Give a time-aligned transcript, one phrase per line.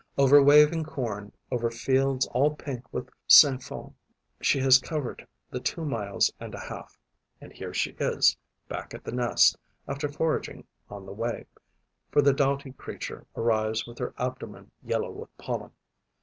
[0.17, 3.93] Over waving corn, over fields all pink with sainfoin,
[4.41, 6.97] she has covered the two miles and a half;
[7.39, 8.35] and here she is,
[8.67, 11.45] back at the nest, after foraging on the way,
[12.09, 15.69] for the doughty creature arrives with her abdomen yellow with pollen.